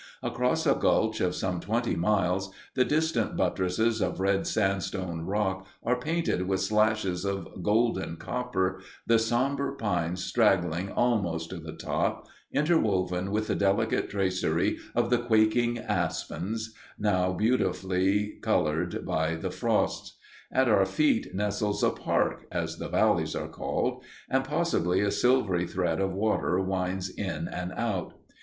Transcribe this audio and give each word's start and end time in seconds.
Across 0.23 0.65
a 0.65 0.73
gulch 0.73 1.19
of 1.21 1.35
some 1.35 1.59
twenty 1.59 1.95
miles 1.95 2.49
the 2.73 2.83
distant 2.83 3.37
buttresses 3.37 4.01
of 4.01 4.19
red 4.19 4.47
sandstone 4.47 5.21
rock 5.27 5.67
are 5.83 5.95
painted 5.95 6.47
with 6.47 6.59
slashes 6.59 7.23
of 7.23 7.61
golden 7.61 8.15
copper, 8.17 8.81
the 9.05 9.19
somber 9.19 9.73
pines 9.75 10.23
straggling 10.25 10.91
almost 10.91 11.51
to 11.51 11.57
the 11.57 11.73
top, 11.73 12.27
interwoven 12.51 13.29
with 13.29 13.45
the 13.45 13.53
delicate 13.53 14.09
tracery 14.09 14.79
of 14.95 15.11
the 15.11 15.19
quaking 15.19 15.77
asps, 15.77 16.73
now 16.97 17.31
beautifully 17.31 18.39
colored 18.41 19.05
by 19.05 19.35
the 19.35 19.51
frosts. 19.51 20.17
At 20.51 20.67
our 20.67 20.87
feet 20.87 21.35
nestles 21.35 21.83
a 21.83 21.91
"park" 21.91 22.47
(as 22.51 22.77
the 22.79 22.89
valleys 22.89 23.35
are 23.35 23.47
called), 23.47 24.03
and 24.27 24.43
possibly 24.43 25.01
a 25.01 25.11
silvery 25.11 25.67
thread 25.67 25.99
of 26.01 26.11
water 26.11 26.59
winds 26.59 27.07
in 27.11 27.47
and 27.47 27.71
out. 27.73 28.15